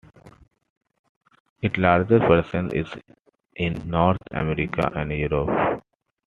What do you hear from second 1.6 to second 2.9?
Its largest presence is